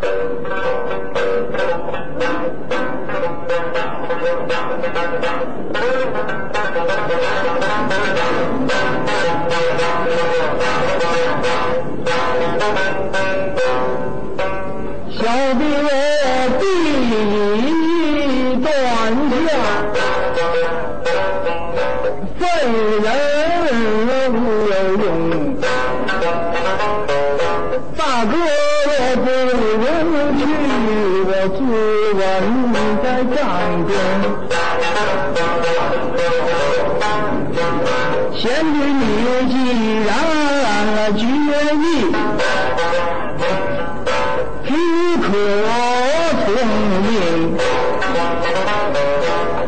[0.00, 0.06] 小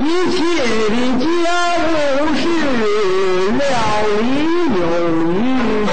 [0.00, 0.36] 一切
[0.90, 1.24] 的家
[1.78, 1.78] 务
[2.34, 2.42] 事
[3.58, 3.60] 料
[4.20, 4.22] 理
[4.76, 4.80] 有
[5.30, 5.32] 一
[5.86, 5.92] 定。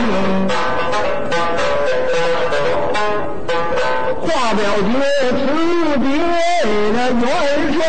[4.22, 4.92] 话表决
[5.32, 5.40] 辞
[6.00, 6.06] 别
[6.94, 7.22] 的元
[7.74, 7.80] 帅，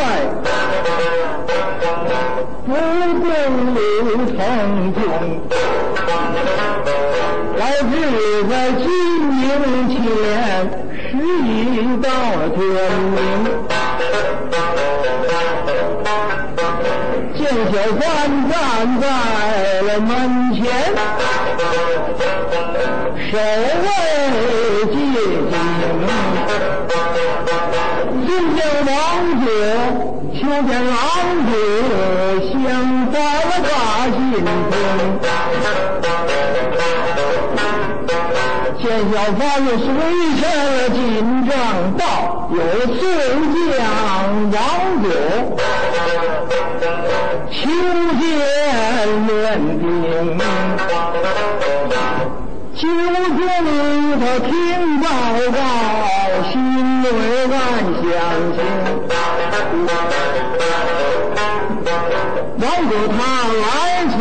[2.66, 2.70] 不
[3.20, 3.24] 共
[4.26, 4.38] 成
[4.94, 4.96] 中，
[5.47, 5.47] 来
[12.08, 12.14] 到
[12.56, 12.58] 天
[13.12, 13.20] 明，
[17.36, 17.38] 见
[17.70, 18.00] 小贩
[18.48, 18.52] 站
[18.98, 19.04] 在
[19.82, 20.10] 了门
[20.54, 20.58] 前，
[23.30, 23.32] 守
[23.84, 23.86] 卫
[24.86, 24.96] 接
[25.50, 25.52] 警。
[28.24, 28.90] 只见王
[29.44, 29.46] 子，
[30.32, 30.96] 求见王
[31.46, 31.52] 子，
[32.50, 32.56] 相
[33.12, 33.14] 发
[33.44, 33.70] 了大
[34.16, 34.18] 信
[38.80, 39.86] 见小贩随
[40.38, 40.40] 身
[40.94, 40.96] 进
[41.48, 41.52] 帐
[41.96, 42.56] 道，有
[42.94, 43.00] 宋
[43.52, 43.68] 将
[44.52, 44.56] 王
[45.02, 45.04] 九
[47.50, 47.56] 秋
[48.20, 48.22] 见
[49.26, 49.36] 元
[49.78, 49.82] 兵。
[52.76, 53.36] 九兄
[54.20, 54.48] 他听
[55.00, 55.04] 报
[55.50, 55.58] 告，
[56.52, 56.54] 心
[57.02, 57.04] 内
[57.52, 57.54] 暗
[57.98, 58.06] 想
[58.54, 58.56] 情。
[62.60, 63.18] 王九他
[63.58, 63.62] 来
[64.16, 64.19] 此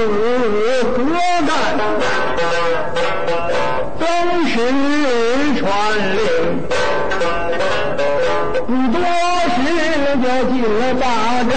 [10.68, 11.06] 了大
[11.44, 11.54] 帐，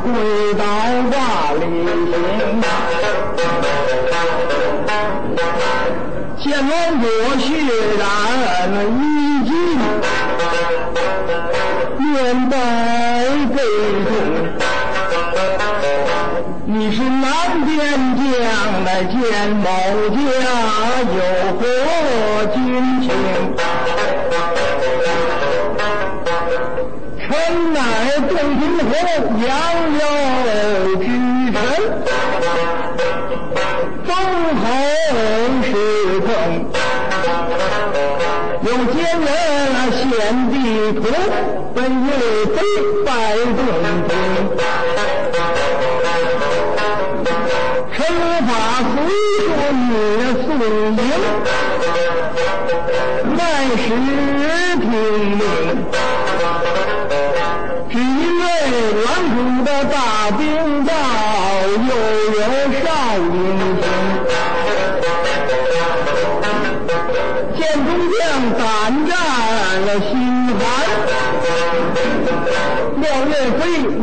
[0.00, 0.06] 跪
[0.54, 0.60] 倒
[1.10, 1.14] 挂
[1.54, 1.62] 礼
[2.10, 2.14] 行。
[6.38, 7.04] 见王果
[7.38, 7.42] 血
[7.98, 8.02] 染
[8.98, 9.00] 衣
[9.44, 9.50] 襟，
[11.98, 12.10] 面
[12.48, 12.52] 带
[13.54, 13.56] 悲
[14.04, 14.10] 痛。
[16.64, 17.24] 你是南
[17.66, 17.76] 边
[18.16, 18.22] 将
[18.84, 19.14] 来见
[19.50, 19.64] 某
[20.10, 20.16] 家
[21.16, 21.18] 有
[21.58, 21.60] 何
[22.54, 22.56] 军
[23.02, 23.06] 情？
[28.62, 28.92] 乃洞庭湖
[29.44, 29.50] 杨
[29.98, 30.00] 柳
[30.96, 31.04] 之
[31.52, 31.54] 臣，
[34.04, 34.10] 封
[34.60, 34.62] 侯
[35.64, 35.68] 侍
[36.20, 36.28] 奉，
[38.62, 39.28] 有奸人
[39.92, 40.00] 献
[40.50, 40.54] 地
[40.92, 41.00] 图，
[41.74, 42.08] 本为
[42.46, 42.56] 非
[43.04, 43.58] 拜洞
[44.08, 44.10] 庭。
[47.94, 47.98] 臣
[48.46, 48.50] 法
[48.88, 48.94] 随
[49.48, 49.50] 顺
[50.46, 50.46] 宋
[50.96, 51.00] 营，
[53.36, 53.38] 万
[53.76, 53.84] 时
[54.80, 54.82] 听
[55.36, 55.40] 命。
[59.64, 60.92] 的大兵到，
[61.88, 61.90] 又
[62.32, 62.40] 有
[62.82, 63.34] 少英
[63.80, 63.82] 雄。
[67.56, 68.20] 见中将
[68.58, 68.60] 胆
[69.06, 69.10] 战
[69.86, 70.10] 了心
[70.58, 70.60] 寒，
[73.00, 74.00] 廖岳飞无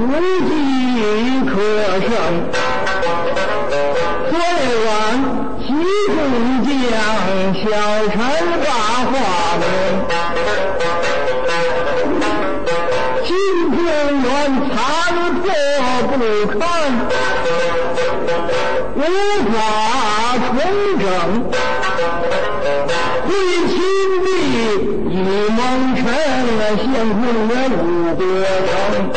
[27.00, 27.16] 献功
[27.48, 28.22] 了五国
[28.68, 29.08] 城。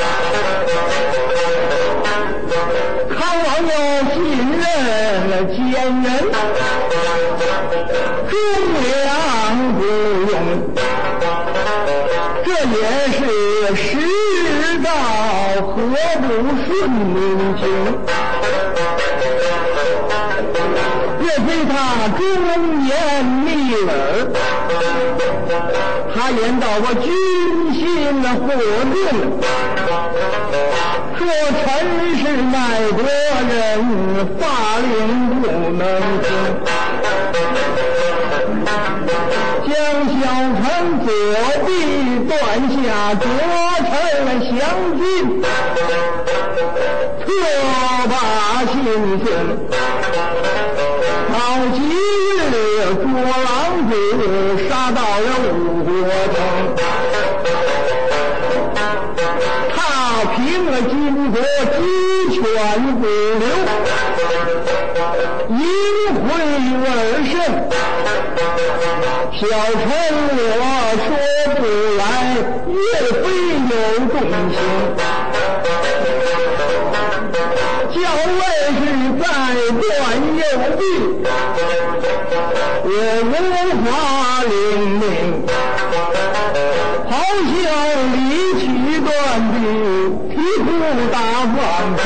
[3.11, 3.75] 康王要
[4.13, 4.17] 信
[4.61, 4.63] 任
[5.49, 5.59] 奸
[6.01, 6.07] 人，
[8.31, 8.33] 忠
[8.87, 8.95] 良
[9.75, 9.81] 不
[10.31, 10.33] 用，
[12.45, 12.79] 这也
[13.11, 13.21] 是
[13.75, 13.83] 世
[14.85, 14.87] 道
[15.67, 15.71] 何
[16.23, 16.25] 不
[16.63, 17.19] 顺民
[17.59, 17.61] 情？
[21.21, 21.73] 岳飞他
[22.17, 22.21] 忠
[22.87, 22.91] 言
[23.45, 23.91] 逆耳，
[26.15, 26.85] 他言道我
[28.13, 28.47] 军心火
[28.93, 28.95] 定。
[31.17, 31.21] 说
[31.65, 31.65] 臣
[32.19, 32.53] 是卖
[32.91, 33.01] 国
[33.49, 33.51] 人，
[34.39, 34.41] 法
[34.83, 34.85] 令
[35.41, 35.43] 不
[35.79, 35.81] 能
[36.21, 36.25] 听。
[39.67, 39.73] 将
[40.13, 40.21] 小
[40.59, 40.63] 臣
[41.01, 41.09] 左
[41.65, 41.69] 臂
[42.29, 42.31] 断
[42.69, 42.77] 下，
[43.15, 43.25] 左
[43.89, 43.91] 臣
[44.43, 44.53] 降
[44.99, 45.01] 军，
[47.25, 47.27] 特
[48.11, 48.13] 把
[48.73, 48.75] 心
[49.25, 49.27] 情。
[51.33, 51.35] 好
[51.73, 52.53] 几日
[52.95, 53.47] 捉狼
[53.89, 53.91] 子，
[54.69, 55.93] 杀到了五国
[56.35, 56.37] 城。
[69.43, 69.51] 小臣
[70.39, 70.39] 我
[71.03, 71.11] 说
[71.57, 71.61] 不
[71.99, 72.01] 来，
[72.71, 72.79] 岳
[73.11, 73.25] 飞
[73.71, 73.75] 有
[74.07, 74.15] 重
[74.53, 74.55] 情。
[77.91, 77.97] 教
[78.39, 78.41] 尉
[78.79, 78.81] 是
[79.19, 79.25] 在
[79.81, 79.85] 断
[80.39, 80.41] 右
[80.79, 80.81] 臂，
[82.85, 82.87] 我
[83.27, 83.35] 无
[83.83, 83.87] 法
[84.47, 84.53] 领
[85.01, 85.03] 命。
[87.11, 87.13] 咆
[87.51, 87.61] 哮
[88.15, 88.17] 离
[88.61, 88.63] 奇
[89.01, 89.11] 断
[89.51, 89.55] 臂，
[90.31, 90.65] 皮肤
[91.11, 91.59] 大放
[91.99, 92.01] 声。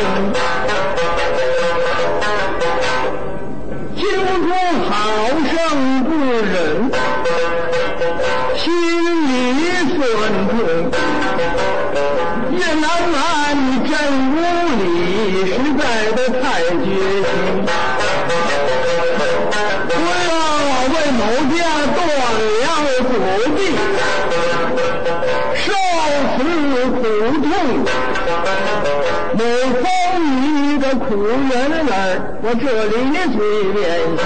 [32.49, 32.95] 我这里
[33.35, 33.43] 最
[33.75, 33.77] 怜
[34.15, 34.23] 惜。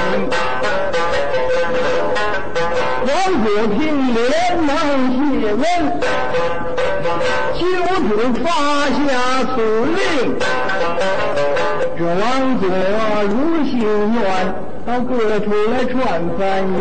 [3.09, 3.09] 王
[3.43, 3.81] 子平
[4.13, 4.21] 连
[4.61, 4.69] 忙
[5.09, 5.17] 谢
[5.55, 5.65] 问，
[7.57, 7.61] 救
[8.05, 8.13] 主
[8.45, 8.47] 发
[8.93, 9.01] 下
[9.55, 9.57] 此
[9.97, 9.99] 令，
[11.97, 12.21] 这王
[12.61, 12.63] 佐
[13.25, 13.33] 如
[13.65, 13.73] 心
[14.13, 14.23] 愿，
[14.85, 15.99] 到各处来传
[16.39, 16.79] 翻营。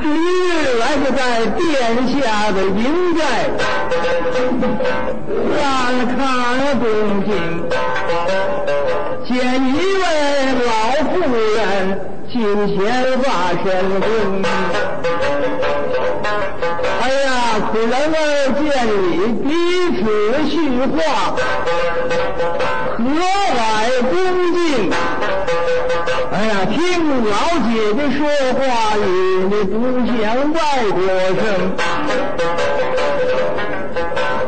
[0.00, 0.16] 第一
[0.92, 1.62] 日来就在殿
[2.08, 2.20] 下
[2.52, 2.80] 的营
[3.16, 3.20] 寨，
[5.48, 5.56] 观
[6.06, 6.18] 看
[6.80, 6.84] 动
[7.24, 7.28] 静，
[9.24, 9.30] 见
[9.64, 10.02] 一位
[10.66, 10.68] 老
[11.08, 11.10] 妇
[11.56, 11.56] 人
[12.30, 12.34] 金
[12.68, 12.76] 钱
[13.22, 13.24] 发
[13.62, 13.64] 身
[14.02, 14.04] 红。
[17.00, 17.26] 哎呀，
[17.70, 18.16] 苦人儿
[18.60, 19.02] 见你，
[19.42, 19.48] 彼
[19.96, 20.00] 此
[20.50, 20.54] 叙
[20.92, 21.00] 话，
[22.98, 23.00] 和
[23.56, 23.58] 蔼
[24.10, 24.12] 恭。
[27.12, 27.36] 老
[27.68, 28.20] 姐姐说
[28.54, 28.60] 话
[28.96, 29.00] 语，
[29.44, 29.72] 你不
[30.06, 30.12] 像
[30.52, 30.56] 外
[30.90, 30.96] 国
[31.36, 31.42] 声。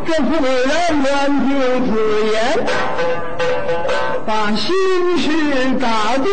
[0.07, 0.49] 这妇人
[1.03, 1.07] 闻
[1.41, 1.49] 听
[1.87, 1.89] 此
[2.33, 2.35] 言，
[4.27, 4.65] 把心
[5.19, 5.25] 事
[5.79, 5.85] 打
[6.17, 6.27] 动。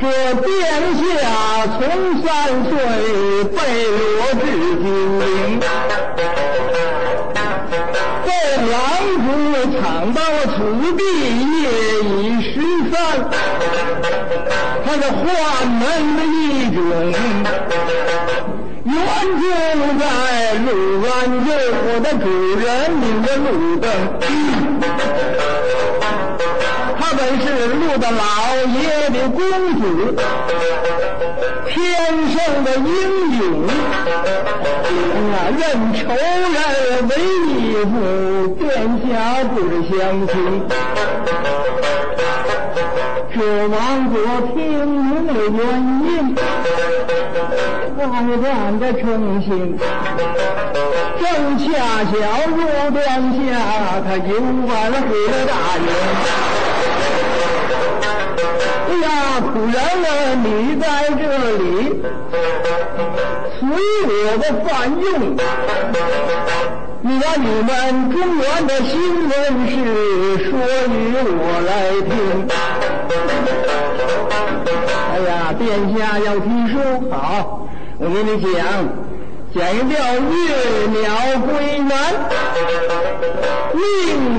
[0.00, 0.02] 这
[0.34, 0.46] 殿
[0.96, 1.02] 下
[1.66, 1.78] 从
[2.22, 2.26] 三
[2.64, 2.70] 岁
[3.44, 3.56] 被
[3.86, 3.98] 落
[4.34, 4.42] 至
[4.82, 4.84] 金
[5.20, 5.22] 陵，
[8.24, 8.28] 在
[8.70, 8.72] 王
[9.24, 9.26] 子
[9.80, 10.56] 尝到此
[10.96, 11.00] 地
[11.62, 11.62] 夜
[12.04, 12.12] 已
[12.42, 12.54] 十
[12.90, 12.94] 三，
[14.94, 15.22] 是宦
[15.66, 15.82] 门
[16.16, 16.34] 的一
[16.74, 16.78] 种。
[18.84, 18.94] 原
[19.40, 19.42] 住
[19.98, 20.02] 在
[20.58, 20.66] 陆
[21.06, 21.12] 安
[21.44, 21.48] 州，
[21.86, 22.24] 我的主
[22.60, 23.46] 人名叫陆
[23.80, 23.84] 登，
[26.98, 28.20] 他本是陆的老
[28.66, 28.78] 爷
[29.10, 29.40] 的公
[29.80, 29.82] 子，
[31.66, 31.74] 天
[32.28, 32.86] 生的英
[33.38, 33.42] 勇。
[34.86, 35.60] 哎呀，认
[35.94, 36.02] 仇
[36.54, 36.56] 人
[37.08, 37.10] 为
[37.48, 37.52] 义
[37.90, 37.92] 父，
[38.58, 38.62] 殿
[39.08, 39.10] 下
[39.44, 39.52] 不
[39.88, 39.92] 相
[40.28, 40.32] 亲。
[45.48, 45.58] 原
[46.02, 46.36] 因，
[47.98, 48.02] 黯
[48.42, 49.02] 然的忠
[49.42, 49.78] 心，
[51.20, 51.24] 正
[51.58, 51.64] 恰
[52.04, 52.12] 巧
[52.50, 52.56] 入
[52.90, 53.04] 殿
[53.34, 53.52] 下，
[54.04, 54.30] 他游
[54.66, 55.86] 完了回了大营。
[58.88, 59.06] 哎呀，
[59.40, 60.08] 仆人啊，
[60.42, 60.46] 你
[60.80, 61.22] 在这
[61.58, 61.62] 里
[63.58, 63.62] 随
[64.06, 64.08] 我
[64.38, 64.68] 的饭
[65.00, 65.04] 用。
[67.06, 67.70] 你把你们
[68.10, 68.92] 中原的新
[69.28, 69.32] 闻
[69.68, 69.72] 事
[70.44, 70.50] 说
[70.88, 70.92] 与
[71.36, 71.70] 我来
[72.00, 72.08] 听。
[75.26, 76.78] 呀，殿下要听书
[77.10, 77.66] 好，
[77.98, 78.52] 我给你讲，
[79.54, 80.36] 讲一条月
[80.90, 81.02] 鸟
[81.40, 81.92] 归南，
[83.74, 83.82] 令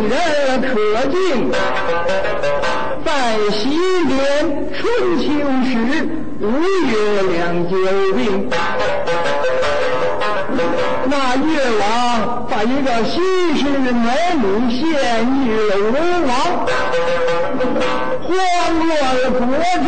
[0.10, 0.14] 人
[0.62, 0.70] 可
[1.12, 1.14] 敬。
[3.04, 3.10] 在
[3.52, 3.60] 西
[4.06, 4.14] 边
[4.74, 4.80] 春
[5.20, 5.24] 秋
[5.66, 5.72] 时，
[6.42, 6.44] 吴
[6.86, 6.92] 月
[7.34, 7.34] 两
[7.70, 7.74] 九
[8.16, 8.20] 病。
[11.08, 11.48] 那越
[11.80, 11.84] 王
[12.50, 13.14] 把一个西
[13.56, 14.08] 施美
[14.42, 14.84] 女献
[15.46, 15.94] 与了吴
[16.28, 16.32] 王，
[18.24, 18.30] 慌
[18.88, 19.40] 乱了国
[19.86, 19.88] 政，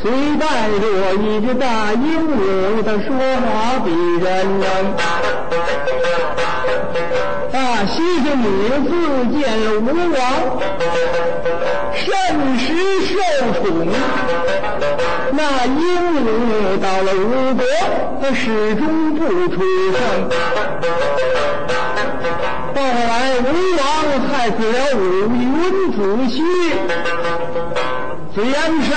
[0.00, 0.02] 虽
[0.38, 0.44] 带
[0.80, 0.84] 着
[1.14, 3.08] 一只大鹦鹉，他说
[3.40, 3.46] 话
[3.84, 3.86] 比
[4.22, 4.26] 人
[4.60, 4.64] 能。
[7.52, 8.46] 啊，西施女
[8.88, 8.90] 自
[9.38, 10.18] 见了吴王，
[11.94, 12.00] 甚
[12.58, 12.64] 是
[13.06, 13.10] 受
[13.54, 13.62] 宠。
[15.32, 15.80] 那鹦
[16.16, 16.26] 鹉
[16.80, 17.60] 到了吴国，
[18.20, 18.82] 他始终
[19.14, 19.54] 不出
[19.92, 19.96] 声。
[22.74, 23.80] 到后来吴王
[24.28, 24.98] 害死了武
[25.28, 25.42] 云
[25.92, 26.34] 子胥，
[28.42, 28.48] 燕
[28.82, 28.90] 山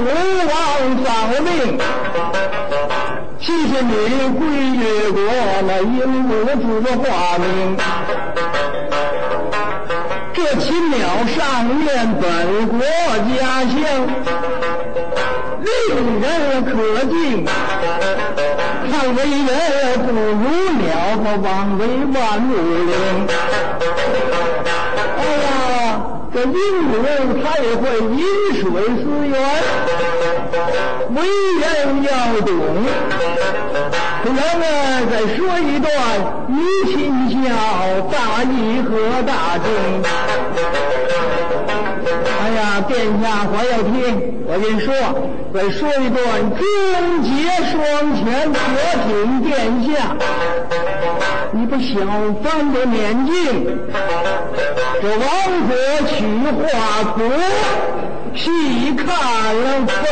[0.00, 0.04] 吴
[0.50, 0.52] 王
[1.04, 1.08] 丧
[1.44, 1.48] 命，
[3.38, 3.92] 谢谢你
[4.36, 4.40] 归
[4.76, 4.82] 越
[5.12, 5.18] 国，
[5.66, 5.94] 那鹦
[6.28, 6.62] 鹉子
[6.96, 7.02] 化
[7.38, 7.44] 名。
[10.32, 11.38] 这禽鸟上
[11.84, 11.86] 念
[12.20, 12.24] 本
[12.68, 13.72] 国家乡，
[15.62, 15.68] 令
[16.20, 16.24] 人
[16.64, 16.68] 可
[17.06, 17.10] 敬。
[19.12, 19.50] 为人
[20.06, 20.44] 不如
[20.78, 20.88] 鸟，
[21.22, 21.48] 可枉
[21.78, 21.80] 为
[22.14, 22.50] 万物
[22.86, 22.92] 灵。
[25.18, 25.48] 哎呀，
[26.32, 26.92] 这鹦鹉
[27.42, 27.82] 它也会
[28.14, 28.20] 饮
[28.54, 28.62] 水
[28.98, 29.32] 思源，
[31.10, 31.18] 为
[31.60, 31.62] 人
[32.04, 32.08] 要
[32.42, 32.48] 懂。
[34.22, 34.62] 咱们
[35.10, 35.88] 再说一段
[36.48, 36.52] 于
[36.86, 36.94] 亲
[37.30, 37.34] 孝，
[38.10, 38.14] 大
[38.44, 38.88] 义和
[39.26, 39.66] 大忠。
[42.90, 43.94] 殿下还要听，
[44.46, 44.92] 我跟你说，
[45.54, 46.18] 再说一段
[46.56, 46.60] 终
[47.22, 47.30] 结
[47.70, 47.78] 双
[48.16, 48.58] 全，可
[49.06, 49.08] 请
[49.42, 49.48] 殿
[49.84, 49.88] 下。
[51.52, 51.94] 你不小
[52.42, 53.32] 翻的眼睛，
[55.00, 55.22] 这王
[55.68, 55.72] 者
[56.08, 56.14] 取
[56.58, 56.60] 画
[57.14, 57.18] 图，
[58.34, 58.50] 细
[58.96, 59.06] 看
[59.54, 60.10] 了分。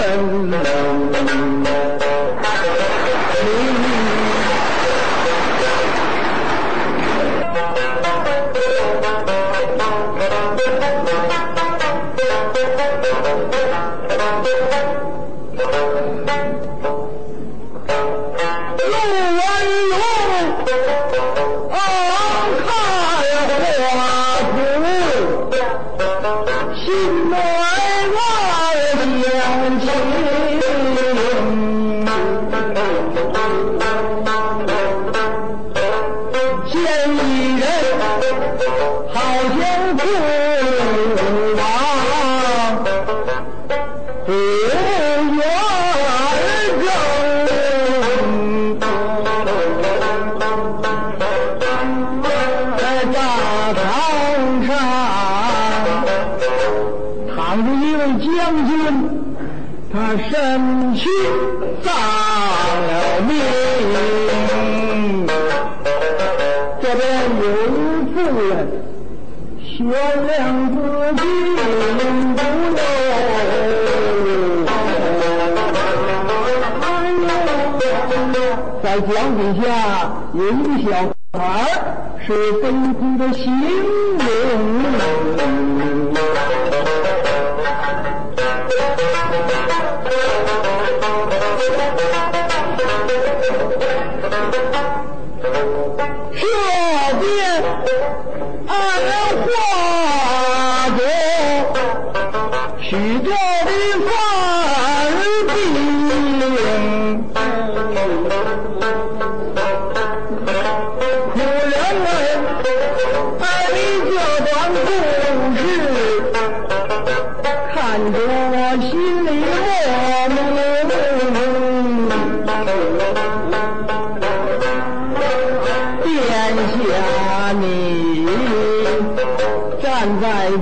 [82.28, 83.32] 是飞空的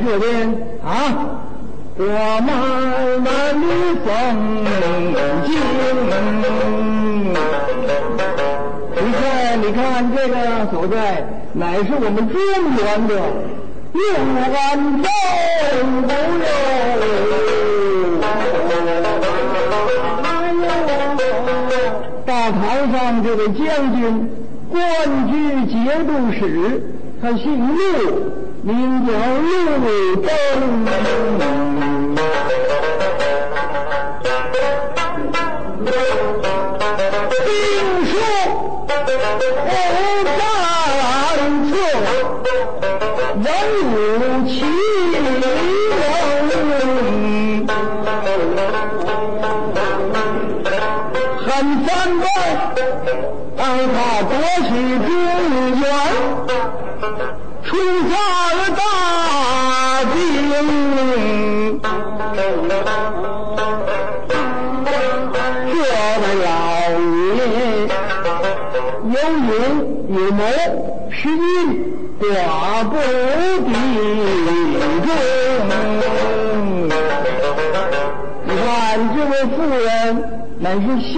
[0.06, 1.42] 这边啊。
[1.98, 2.48] 我慢
[3.24, 3.26] 慢
[3.58, 3.66] 的
[4.04, 4.06] 风
[5.46, 5.50] 景，
[8.94, 9.22] 你看，
[9.62, 9.80] 你看
[10.14, 10.34] 这个
[10.70, 12.38] 所在，乃是我们中
[12.76, 13.14] 原的
[13.94, 14.00] 六
[14.54, 15.08] 安州
[22.26, 22.60] 大堂
[22.92, 22.94] 上
[23.24, 24.30] 这位将军，
[24.70, 24.78] 官
[25.30, 25.32] 居
[25.64, 26.82] 节度使，
[27.22, 28.45] 他姓陆。
[28.66, 29.46] 名叫陆
[30.16, 30.28] 登，
[37.44, 37.48] 兵
[38.06, 38.10] 书
[39.04, 39.68] 不
[40.36, 40.38] 战
[41.70, 41.72] 策，
[43.36, 43.46] 文
[43.84, 43.94] 武
[44.48, 44.50] 齐
[45.22, 45.30] 能，
[51.46, 51.48] 很
[51.86, 52.26] 三观，
[53.56, 53.62] 让
[53.94, 54.32] 他夺
[54.66, 54.68] 取
[55.06, 55.08] 中
[55.54, 55.65] 原。
[58.56, 58.80] 了大
[60.12, 60.14] 兵，
[65.72, 65.74] 这
[66.20, 66.46] 位老
[67.36, 67.38] 爷
[69.12, 69.14] 有
[69.46, 69.50] 勇
[70.08, 70.40] 有谋，
[71.10, 71.40] 是因
[72.20, 72.22] 寡
[72.84, 72.92] 不
[73.66, 73.68] 敌
[75.04, 75.08] 众。
[78.44, 78.66] 你看
[79.14, 79.84] 这位妇人
[80.58, 81.12] 乃是谢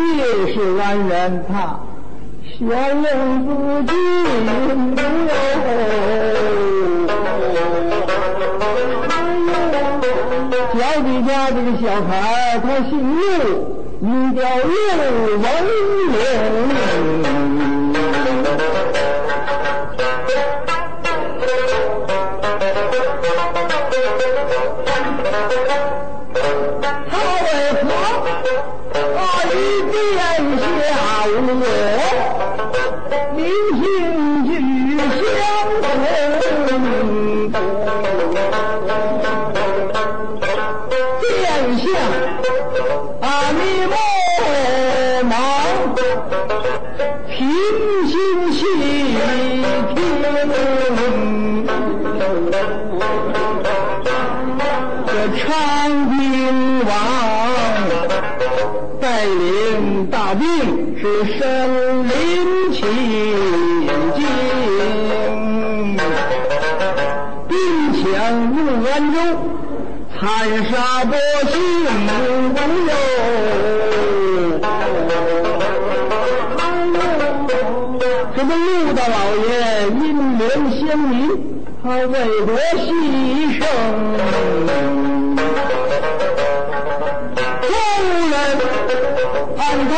[0.52, 1.52] 氏安人，她。
[2.58, 3.06] 小人
[3.46, 3.48] 不
[3.82, 3.92] 敬
[10.78, 13.18] 脚底下这个小孩他姓陆，
[13.98, 14.70] 名叫陆
[15.42, 15.44] 文
[16.06, 17.07] 龙。
[61.48, 62.10] 临
[62.72, 62.76] 其
[64.14, 64.20] 境，
[67.48, 67.50] 兵
[67.94, 68.02] 强
[68.54, 69.16] 入安州，
[70.18, 70.20] 含
[70.70, 70.72] 沙
[71.04, 71.12] 薄
[71.50, 71.54] 幸
[72.54, 72.56] 福
[72.88, 72.92] 哟。
[78.36, 79.48] 这个陆大老爷
[80.00, 80.00] 因
[80.38, 80.40] 怜
[80.78, 81.10] 先民，
[81.82, 82.14] 他为
[82.44, 82.86] 国牺
[83.58, 83.60] 牲。
[87.60, 87.70] 众
[88.30, 88.32] 人
[89.56, 89.92] 看他，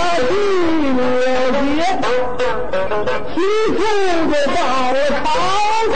[3.28, 3.34] 齐
[3.76, 3.78] 出
[4.30, 4.56] 的到
[5.08, 5.22] 朝
[5.92, 5.94] 廷。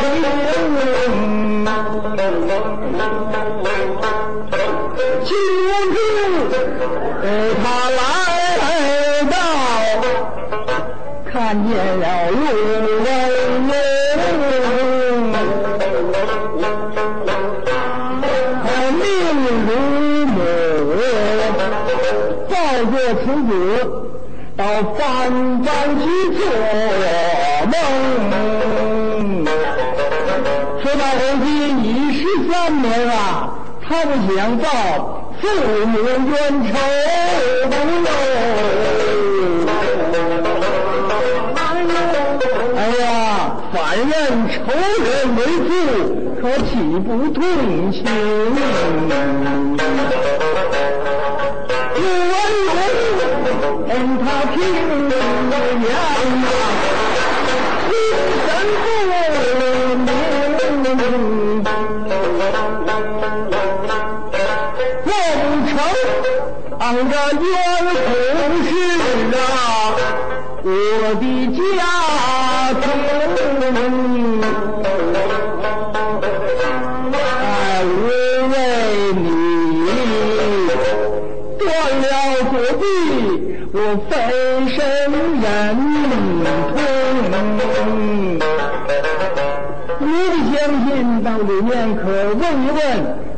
[5.24, 5.30] 庆
[5.90, 5.96] 祝
[7.62, 7.98] 他来
[9.30, 9.34] 到，
[11.30, 11.32] 看
[11.66, 12.36] 见了陆
[13.04, 13.06] 文
[13.68, 13.72] 英，
[19.00, 19.02] 命
[19.66, 19.68] 如
[20.26, 20.36] 母，
[22.48, 22.52] 抱
[22.90, 23.50] 着此子
[24.56, 24.60] 到
[24.94, 24.98] 藩
[25.62, 25.66] 邦
[35.44, 35.50] 父
[35.86, 36.34] 母冤
[36.64, 37.76] 仇哟。
[42.74, 43.04] 哎呀，
[43.70, 44.08] 反认
[44.48, 44.54] 仇
[45.04, 45.70] 人为父，
[46.40, 47.38] 可岂不痛
[47.92, 47.98] 心？
[51.94, 52.32] 陆文
[53.86, 54.24] 勇，他
[54.54, 54.56] 拼
[55.10, 55.12] 了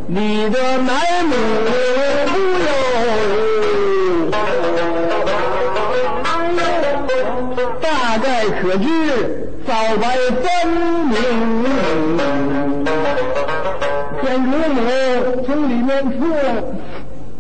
[0.09, 1.35] 你的奶母
[2.65, 2.69] 哟。
[7.81, 8.87] 大概可知
[9.67, 10.45] 早白分
[11.09, 11.15] 明。
[14.23, 14.81] 见乳母
[15.45, 16.23] 从里面出，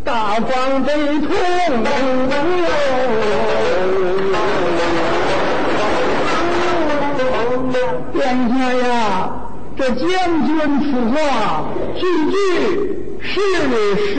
[0.04, 1.28] 大方悲痛。
[8.12, 8.88] 殿下呀，
[9.78, 10.06] 这将
[10.46, 12.36] 军此话句句
[13.20, 13.40] 是
[13.98, 14.14] 实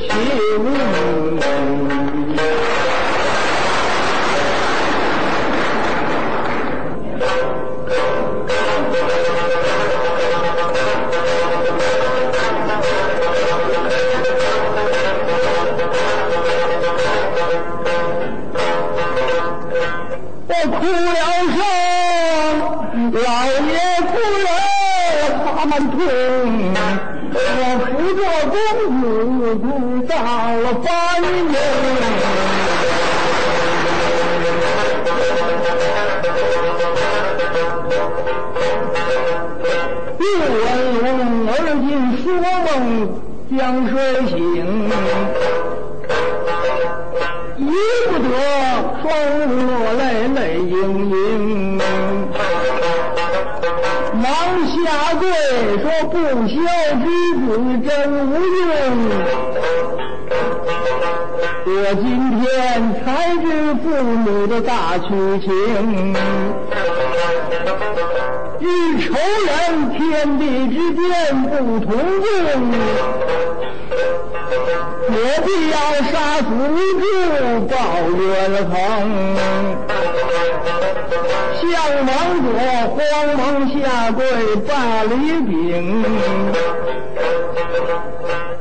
[0.00, 0.10] 情。
[25.78, 25.98] 们痛。
[27.34, 28.54] 我扶着公
[29.00, 29.04] 主
[29.58, 29.66] 哭
[30.06, 30.86] 到了半
[31.22, 31.54] 夜。
[40.18, 40.24] 陆
[40.62, 41.04] 文勇
[41.48, 41.84] 而今
[42.22, 42.24] 说
[42.64, 42.68] 梦
[43.56, 43.92] 将睡
[44.28, 44.32] 醒。
[47.58, 47.64] 一
[48.08, 48.26] 不得
[49.02, 49.04] 双
[49.48, 50.02] 落泪
[50.34, 50.72] 泪盈
[51.10, 51.78] 盈，
[55.12, 55.28] 忙下跪
[55.82, 56.16] 说不
[56.48, 56.54] 孝
[56.98, 57.04] 之
[57.36, 57.44] 子
[57.86, 57.90] 真
[58.28, 58.60] 无用。
[61.64, 62.04] 我今
[62.40, 62.42] 天
[62.94, 63.04] 才
[63.36, 63.44] 知
[63.82, 65.06] 父母的大屈
[65.40, 65.48] 情，
[68.60, 68.64] 与
[69.00, 69.14] 仇
[69.46, 69.50] 人
[69.90, 69.98] 天
[70.38, 71.00] 地之间
[71.42, 71.86] 不同
[72.20, 72.24] 工。
[75.08, 75.76] 有必要
[76.10, 77.02] 杀死无辜
[77.68, 77.74] 报
[78.16, 78.20] 冤
[78.70, 78.72] 仇，
[81.82, 82.06] 向王
[82.44, 82.46] 佐
[82.94, 83.00] 慌
[83.36, 83.74] 忙下
[84.12, 84.22] 跪
[84.68, 84.70] 拜
[85.04, 85.50] 礼禀，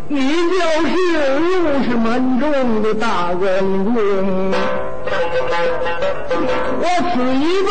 [0.08, 0.90] 你就是
[1.40, 1.46] 六
[1.84, 2.44] 十门中
[2.82, 3.38] 的大恩
[3.94, 3.96] 公，
[6.80, 7.70] 我此一拜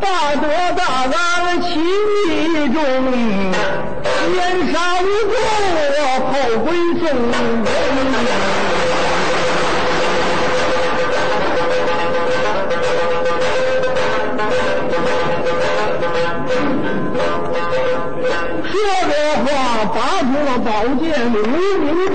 [0.00, 0.44] 大德
[0.76, 0.80] 大
[1.14, 1.16] 安
[1.62, 2.26] 情义
[2.74, 2.76] 重，
[4.34, 4.36] 先
[4.72, 5.32] 杀无辜
[6.26, 6.32] 后
[6.64, 6.66] 归
[6.98, 7.04] 宋。
[18.64, 18.72] 说
[19.08, 19.12] 这
[19.44, 19.46] 话，
[19.94, 20.68] 拔出了宝
[21.00, 21.34] 剑，无
[21.80, 22.14] 名棍。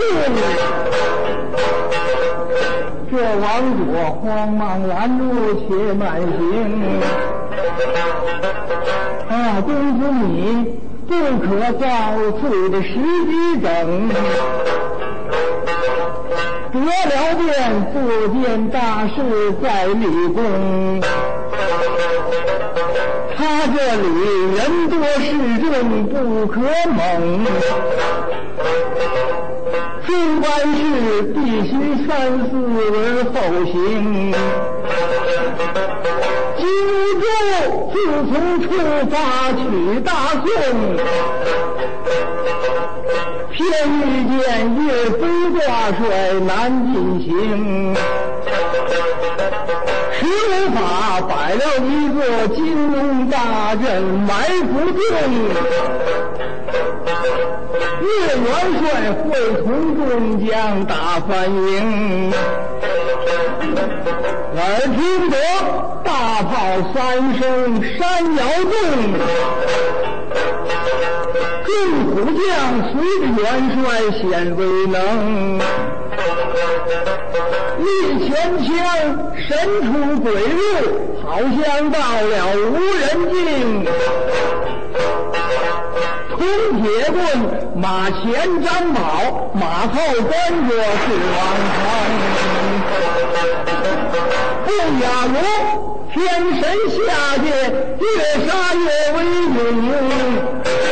[3.12, 3.46] 这王
[3.78, 3.86] 佐
[4.22, 5.22] 慌忙拦住，
[5.60, 6.40] 且慢行。
[9.30, 9.34] 啊，
[9.66, 10.26] 公子你
[11.08, 11.84] 不可造
[12.40, 12.90] 次的时
[13.26, 13.68] 机等。
[16.74, 17.48] 得了便
[17.92, 17.96] 做
[18.30, 18.40] 件
[18.70, 19.16] 大事
[19.62, 20.40] 在立功。
[23.94, 24.08] 这里
[24.56, 25.28] 人多势
[25.60, 25.68] 众
[26.08, 27.44] 不可猛，
[30.08, 30.80] 诸般事
[31.34, 31.36] 必
[31.68, 31.70] 须
[32.08, 32.10] 三
[32.48, 32.52] 思
[32.88, 32.96] 而
[33.34, 33.76] 后行。
[36.58, 36.64] 记
[37.20, 37.22] 住，
[37.92, 37.94] 自
[38.30, 38.66] 从出
[39.10, 39.14] 发
[39.52, 39.60] 取
[40.00, 40.48] 大宋，
[43.52, 43.60] 偏
[43.92, 44.00] 遇
[44.40, 44.40] 见
[44.74, 44.88] 岳
[45.20, 45.20] 飞
[45.52, 45.60] 挂
[45.92, 46.00] 帅
[46.48, 46.50] 难
[46.94, 47.30] 进行。
[51.52, 52.24] 摆了一座
[52.56, 55.02] 金龙大阵埋伏定，
[58.00, 58.48] 岳元
[58.80, 59.22] 帅会
[59.62, 62.32] 同众将打翻营。
[64.56, 64.62] 耳
[64.96, 65.36] 听得
[66.06, 66.54] 大炮
[66.94, 66.98] 三
[67.38, 68.00] 声山
[68.38, 68.74] 摇动，
[71.66, 71.72] 众
[72.06, 72.48] 虎将
[72.94, 72.96] 随
[73.28, 73.44] 元
[73.76, 73.84] 帅
[74.22, 74.24] 显
[74.56, 75.60] 威能。
[77.80, 77.84] 一
[78.28, 78.30] 前
[78.64, 78.68] 枪
[79.36, 79.50] 神
[79.82, 79.90] 出
[80.22, 80.64] 鬼入，
[81.24, 83.36] 好像到了无人境。
[86.38, 86.40] 铜
[86.82, 87.20] 铁棍
[87.76, 88.22] 马前
[88.64, 89.00] 张跑，
[89.54, 90.24] 马后跟
[90.68, 91.40] 着是王
[91.72, 91.80] 成。
[94.66, 94.68] 不
[95.04, 95.36] 亚如
[96.14, 96.16] 天
[96.56, 97.00] 神下
[97.44, 97.46] 界，
[98.00, 98.06] 越
[98.46, 98.80] 杀越
[99.14, 99.18] 威
[99.56, 99.58] 勇，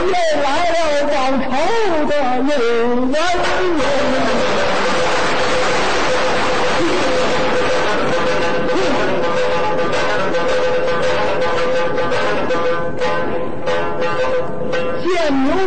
[0.07, 0.13] 又
[0.43, 1.13] 来了报
[1.43, 1.47] 仇
[2.05, 2.49] 的刘
[2.95, 3.83] 文勇。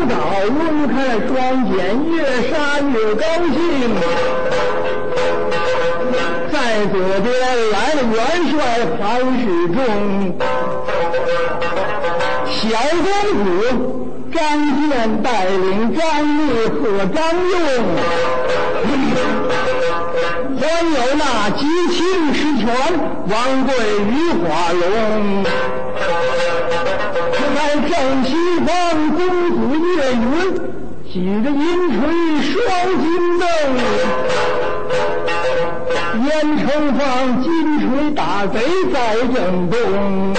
[0.02, 0.14] 见牛岛
[0.50, 0.94] 抡开
[1.28, 1.32] 双
[1.70, 1.76] 剑，
[2.10, 2.14] 越
[2.50, 3.56] 杀越高兴。
[6.50, 7.30] 在左边
[7.70, 8.16] 来了元
[8.50, 8.54] 帅
[8.98, 9.00] 潘
[9.38, 9.78] 世忠，
[12.50, 12.60] 小
[13.02, 13.06] 公
[13.44, 13.46] 主
[14.32, 14.38] 张
[14.88, 14.90] 健
[15.22, 16.38] 带领张密
[16.68, 16.80] 和
[17.14, 17.54] 张用，
[20.60, 21.22] 还有那
[21.56, 21.60] 吉
[21.90, 21.98] 庆
[22.34, 22.64] 石泉、
[23.28, 23.32] 王
[23.66, 23.70] 贵、
[24.10, 24.10] 于
[24.42, 24.80] 华龙。
[27.54, 27.90] 在正
[28.24, 28.30] 西
[28.66, 28.70] 方，
[29.16, 29.61] 公子
[30.02, 30.18] 岳云
[31.12, 31.62] 举着银
[31.92, 32.00] 锤
[32.42, 32.58] 双
[33.00, 33.06] 金
[33.38, 33.46] 灯，
[36.26, 37.00] 严城方
[37.40, 37.46] 金
[37.78, 38.58] 锤打贼
[38.92, 38.96] 在
[39.32, 40.34] 正东，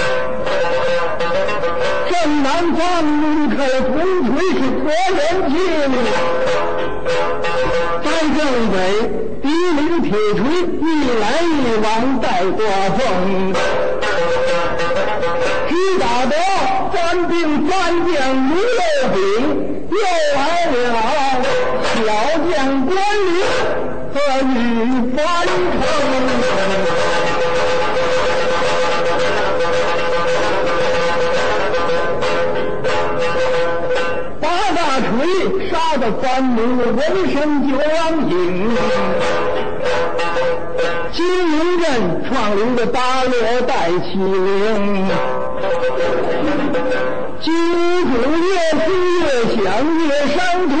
[2.10, 2.82] 正南方
[3.22, 3.90] 抡开铜
[4.26, 4.84] 锤是夺
[5.16, 5.56] 人情，
[8.04, 8.38] 在正
[8.70, 8.76] 北
[9.40, 10.40] 敌领铁锤
[10.78, 10.82] 一
[11.20, 11.48] 来一
[11.82, 11.86] 往
[12.20, 12.60] 带刮
[12.98, 13.00] 风。
[15.66, 16.36] 只打得
[16.92, 17.32] 三兵
[17.68, 17.72] 三
[18.04, 18.14] 将
[18.48, 18.80] 如肉
[19.14, 19.18] 饼，
[20.04, 20.94] 又来
[21.34, 21.42] 了
[21.94, 21.98] 小
[22.50, 22.52] 将
[22.86, 22.92] 关
[23.24, 23.30] 羽
[24.12, 24.54] 和吕
[25.14, 25.82] 翻腾。
[34.40, 34.42] 八
[34.74, 35.08] 大锤
[35.70, 36.22] 杀得关
[36.56, 36.58] 羽
[36.92, 36.98] 浑
[37.30, 37.36] 身
[37.68, 37.88] 就往
[38.30, 38.32] 影。
[41.12, 41.84] 金陵镇
[42.28, 45.08] 创立的大略带起灵，
[47.44, 48.88] 金主越听
[49.20, 49.60] 越想
[49.98, 50.72] 越伤痛，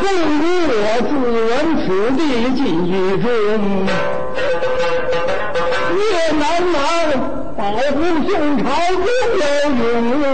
[0.00, 0.42] 不如
[0.80, 1.84] 我自刎此
[2.16, 2.20] 地
[2.56, 3.26] 进狱中。
[5.94, 6.00] 越
[6.38, 6.74] 南王
[7.54, 7.84] 保护
[8.26, 8.30] 宋
[8.64, 9.04] 朝终
[9.36, 9.44] 有
[10.08, 10.24] 用，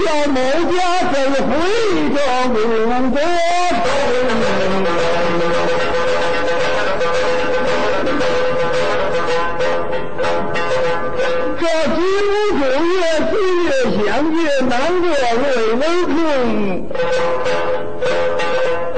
[0.00, 0.36] 叫某
[0.72, 0.74] 家
[1.12, 1.46] 怎回
[2.14, 2.16] 这
[2.48, 2.50] 五
[3.10, 3.16] 国
[14.22, 15.08] 思越，难过，
[15.42, 16.12] 泪为痛。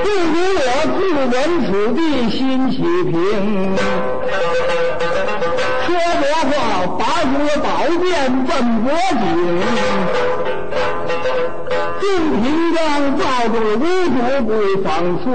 [0.02, 0.96] 不如我自
[1.31, 1.98] 刎此地，
[2.31, 2.38] 心
[2.70, 2.74] 起
[3.05, 3.14] 平。
[5.87, 5.88] 说
[6.20, 6.55] 着话，
[6.98, 7.66] 拔出了宝
[8.02, 8.07] 剑，
[8.44, 8.50] 奔
[8.83, 9.22] 脖颈。
[12.00, 12.05] 众
[12.42, 12.79] 平章
[13.16, 14.50] 抱住了无主，不
[14.83, 14.87] 放
[15.24, 15.26] 松。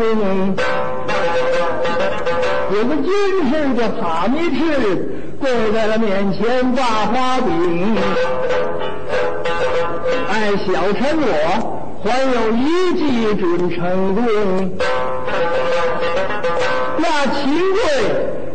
[2.73, 3.07] 有个军
[3.49, 4.59] 士叫哈密赤。
[5.41, 7.97] 跪在了面前把花饼，
[10.57, 11.27] 小臣我
[12.03, 12.61] 还有一
[12.97, 13.01] 计
[13.35, 13.79] 准成
[14.15, 14.19] 功。
[16.97, 17.39] 那秦
[17.73, 17.79] 桧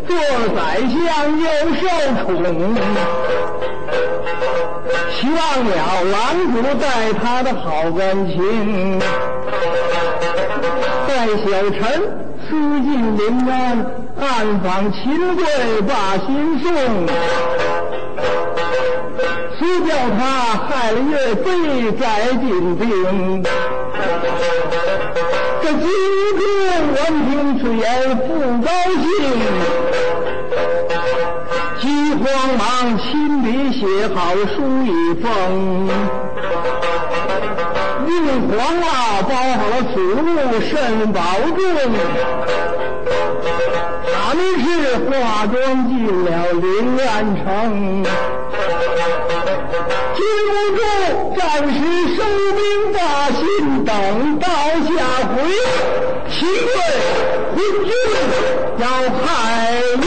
[0.06, 0.10] 做
[0.54, 0.94] 宰相
[1.40, 1.82] 又受
[2.24, 2.26] 宠，
[5.10, 5.72] 希望了
[6.12, 6.14] 郎
[6.52, 6.84] 主待
[7.22, 8.34] 他的好感情。
[11.08, 11.78] 待小臣
[12.48, 12.50] 私
[12.82, 13.54] 进临安。
[14.18, 14.24] 暗
[14.60, 14.96] 访秦
[15.36, 15.44] 桧
[15.86, 16.72] 把心送，
[19.84, 20.20] 叫他
[20.68, 21.44] 害了岳飞
[21.92, 22.02] 在
[22.40, 22.84] 金兵。
[25.62, 25.82] 这金
[26.38, 26.40] 兵
[26.94, 27.84] 闻听此言
[28.18, 28.28] 不
[28.62, 28.68] 高
[29.02, 29.04] 兴，
[31.80, 31.84] 急
[32.14, 32.24] 慌
[32.56, 32.64] 忙
[32.98, 33.04] 亲
[33.42, 33.80] 笔写
[34.14, 34.18] 好
[34.54, 34.88] 书一
[35.22, 35.26] 封，
[38.06, 38.14] 用
[38.48, 38.84] 黄蜡
[39.22, 40.20] 包好了此物
[40.60, 40.72] 甚
[41.12, 41.20] 保
[41.56, 41.58] 重。
[44.12, 44.64] 他们是
[45.06, 45.10] 化
[45.46, 45.54] 妆
[45.88, 46.64] 进了临
[47.06, 47.44] 安城，
[51.58, 51.80] 等时
[52.14, 55.34] 收兵吧信等到下回
[56.28, 56.68] 齐国
[57.54, 57.90] 昏君
[58.78, 58.86] 要
[59.24, 59.24] 害
[59.96, 60.06] 命